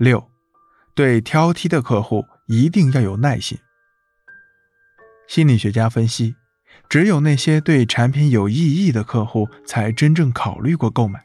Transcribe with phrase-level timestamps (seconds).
[0.00, 0.30] 六，
[0.94, 3.58] 对挑剔的客户一定要有耐心。
[5.28, 6.36] 心理学家分析，
[6.88, 11.22] 只有那些对产品有意义的客户才真正考虑过购买。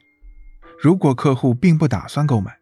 [0.78, 2.58] 如果客户并不打算购买，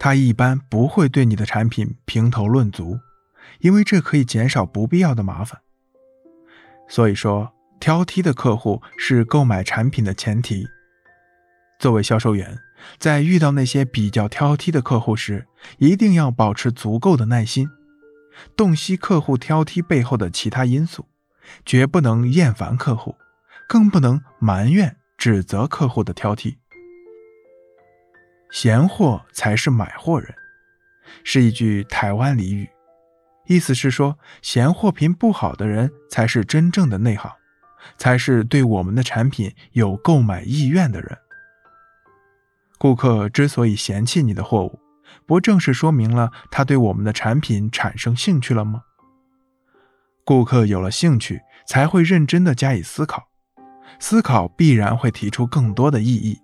[0.00, 2.98] 他一般不会对你的产品评头论足，
[3.58, 5.60] 因为这可以减少不必要的麻烦。
[6.88, 10.66] 所以说，挑剔的客户是购买产品的前提。
[11.78, 12.58] 作为销售员，
[12.98, 15.46] 在遇到那些比较挑剔的客户时，
[15.78, 17.68] 一定要保持足够的耐心。
[18.56, 21.06] 洞悉客户挑剔背后的其他因素，
[21.64, 23.16] 绝不能厌烦客户，
[23.68, 26.56] 更不能埋怨指责客户的挑剔。
[28.50, 30.34] 闲货才是买货人，
[31.22, 32.68] 是一句台湾俚语，
[33.46, 37.30] 意思是说，嫌货品不好的人才是真正的内行，
[37.98, 41.16] 才是对我们的产品有购买意愿的人。
[42.78, 44.78] 顾客之所以嫌弃你的货物，
[45.26, 48.82] 不正是说明了他对我们的产品产生兴趣了吗？
[50.24, 53.28] 顾客有了兴趣，才会认真的加以思考，
[53.98, 56.38] 思考必然会提出更多的异议。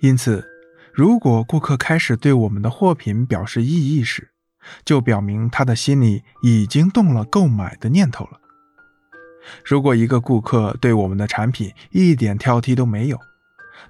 [0.00, 0.46] 因此，
[0.92, 4.30] 如果顾客开始对我们的货品表示异议时，
[4.84, 8.40] 就表明他的心里已经动了购买的念头了。
[9.64, 13.18] 如果一个顾客对我们的产品一点挑剔都没有，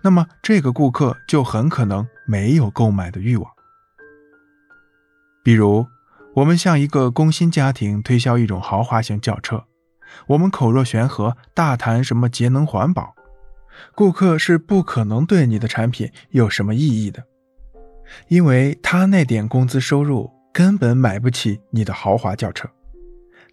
[0.02, 3.50] 那么这个顾客就很可能没有购买的欲望。
[5.42, 5.86] 比如，
[6.34, 9.64] 我们向一个工薪家庭推销一种豪华型轿车，
[10.28, 13.14] 我们口若悬河，大谈什么节能环保，
[13.94, 17.24] 顾客是不可能对你的产品有什么异议的，
[18.28, 22.68] 因为他那点工资收入根本买不起你的豪华轿车。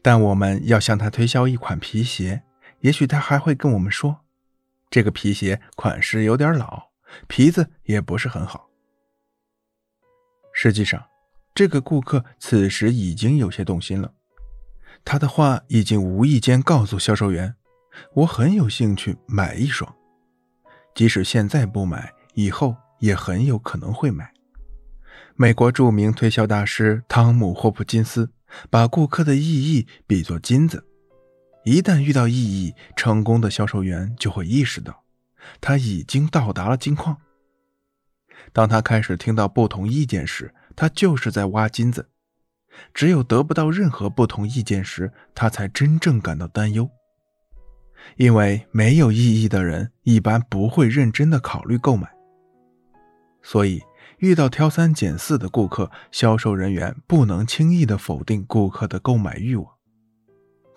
[0.01, 2.44] 但我们要向他推销一款皮鞋，
[2.81, 4.17] 也许他还会跟我们说，
[4.89, 6.89] 这个皮鞋款式有点老，
[7.27, 8.69] 皮子也不是很好。
[10.53, 11.03] 实际上。
[11.55, 14.13] 这个顾客此时已经有些动心了，
[15.03, 17.56] 他的话已经无意间告诉销售员
[18.13, 19.91] ：“我很有兴趣买一双，
[20.94, 24.31] 即使现在不买，以后也很有可能会买。”
[25.35, 28.31] 美国著名推销大师汤姆·霍普金斯
[28.69, 30.85] 把顾客的意义比作金子，
[31.67, 35.03] 一旦遇到异议，成功的销售员就会意识到
[35.59, 37.17] 他已经到达了金矿。
[38.53, 42.07] 当他开始听到不同意见时，他就是在挖金子，
[42.94, 46.89] 只有得不到任何不同意见时，他才真正感到担忧。
[48.16, 52.09] 因为没有异议的人一般不会认真的考虑购买，
[53.41, 53.81] 所以
[54.19, 59.76] 遇到挑三拣四的顾客，销售人员不能轻易的否定顾客的购买欲望。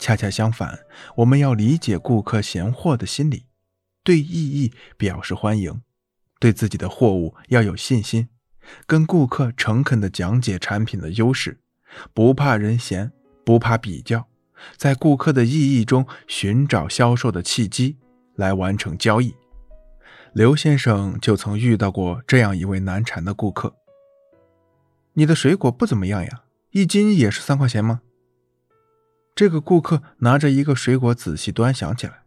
[0.00, 0.80] 恰恰相反，
[1.16, 3.44] 我们要理解顾客嫌货的心理，
[4.02, 5.82] 对异议表示欢迎，
[6.40, 8.30] 对自己的货物要有信心。
[8.86, 11.60] 跟顾客诚恳地讲解产品的优势，
[12.14, 13.12] 不怕人嫌，
[13.44, 14.26] 不怕比较，
[14.76, 17.98] 在顾客的异议中寻找销售的契机，
[18.36, 19.34] 来完成交易。
[20.32, 23.76] 刘先生就曾遇到过这样一位难缠的顾客
[25.12, 28.00] ：“你的水果不怎么样呀，一斤也是三块钱吗？”
[29.40, 32.24] 这个顾客拿着一个水果仔细端详起来。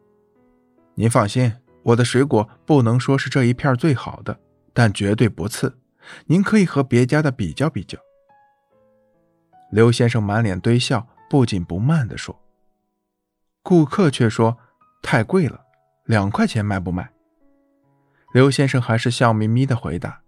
[0.96, 4.38] “您放心，我的水果不能说是这一片最好的。”
[4.74, 5.78] 但绝对不次，
[6.26, 7.98] 您可以和别家的比较比较。
[9.72, 12.38] 刘先生满脸堆笑，不紧不慢地说
[13.64, 14.58] ：“顾客却说
[15.00, 15.62] 太贵了，
[16.04, 17.10] 两块钱卖不卖？”
[18.34, 20.20] 刘先生还是笑眯眯地回答：“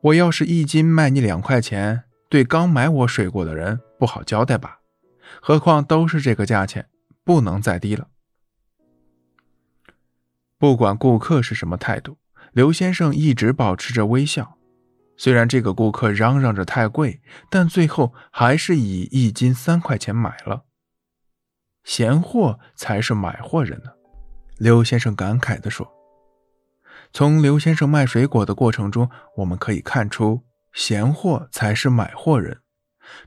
[0.00, 4.78] 我要是一斤卖你两块钱，对刚买我水果的人不好交代吧？
[5.40, 6.88] 何况都是这个价钱，
[7.24, 8.08] 不能再低了。”
[10.58, 12.18] 不管顾客是什么态度。
[12.52, 14.58] 刘先生一直保持着微笑，
[15.16, 20.64] 虽然这个顾客嚷嚷着太贵，但最后还是以一斤三块钱买了。
[21.82, 23.92] 闲货才是买货人呢，
[24.58, 25.90] 刘先生感慨地说。
[27.12, 32.61] 从刘先生卖水果的过程中，我们可以看出，闲货才是买货人。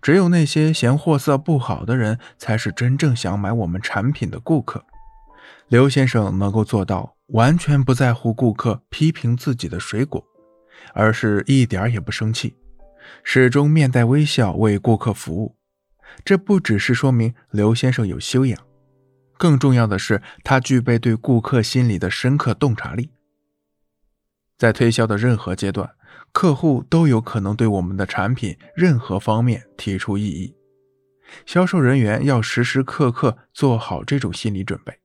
[0.02, 4.86] 只有那些嫌货色不好的人，才是真正想买我们产品的顾客。
[5.68, 7.16] 刘先生能够做到。
[7.30, 10.24] 完全不在乎顾客批评自己的水果，
[10.94, 12.56] 而是一点也不生气，
[13.24, 15.56] 始终面带微笑为顾客服务。
[16.24, 18.62] 这不只是说明刘先生有修养，
[19.40, 23.10] 更重要的是他具备对顾客心理的深刻洞察力。
[24.58, 25.90] 在推销的任何阶段，
[26.32, 30.56] 客户都有可能对我们的产品任何方面提出异议，
[31.46, 35.00] 销售人员要时时刻刻做好这种心理准备。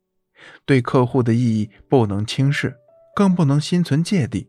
[0.64, 2.76] 对客户的异议不能轻视，
[3.14, 4.48] 更不能心存芥蒂。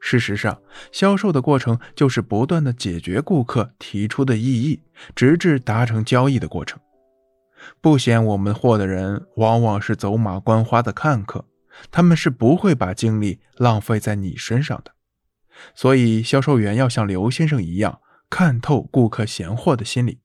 [0.00, 0.60] 事实上，
[0.92, 4.82] 销售的过程就是不断的解决顾客提出的异议，
[5.14, 6.78] 直至达成交易的过程。
[7.80, 11.46] 不嫌我们货的人，往往是走马观花的看客，
[11.90, 14.92] 他们是不会把精力浪费在你身上的。
[15.74, 20.20] 所以，销售员要像刘先生一样，看透顾客闲货的心理。